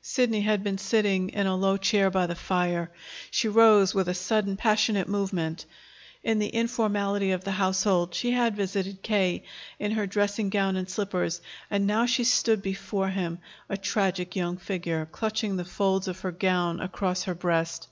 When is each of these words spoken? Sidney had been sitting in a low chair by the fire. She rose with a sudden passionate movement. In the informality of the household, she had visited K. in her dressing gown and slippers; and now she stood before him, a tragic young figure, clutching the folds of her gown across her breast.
Sidney 0.00 0.40
had 0.40 0.64
been 0.64 0.78
sitting 0.78 1.28
in 1.28 1.46
a 1.46 1.54
low 1.54 1.76
chair 1.76 2.08
by 2.10 2.26
the 2.26 2.34
fire. 2.34 2.90
She 3.30 3.46
rose 3.46 3.94
with 3.94 4.08
a 4.08 4.14
sudden 4.14 4.56
passionate 4.56 5.06
movement. 5.06 5.66
In 6.24 6.38
the 6.38 6.48
informality 6.48 7.30
of 7.32 7.44
the 7.44 7.50
household, 7.50 8.14
she 8.14 8.30
had 8.30 8.56
visited 8.56 9.02
K. 9.02 9.42
in 9.78 9.90
her 9.92 10.06
dressing 10.06 10.48
gown 10.48 10.76
and 10.76 10.88
slippers; 10.88 11.42
and 11.70 11.86
now 11.86 12.06
she 12.06 12.24
stood 12.24 12.62
before 12.62 13.10
him, 13.10 13.38
a 13.68 13.76
tragic 13.76 14.34
young 14.34 14.56
figure, 14.56 15.04
clutching 15.12 15.56
the 15.58 15.64
folds 15.66 16.08
of 16.08 16.20
her 16.20 16.32
gown 16.32 16.80
across 16.80 17.24
her 17.24 17.34
breast. 17.34 17.88